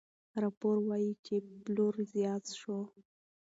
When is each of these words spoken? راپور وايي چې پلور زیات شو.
راپور 0.43 0.75
وايي 0.87 1.11
چې 1.25 1.35
پلور 1.63 1.95
زیات 2.13 2.45
شو. 2.59 2.77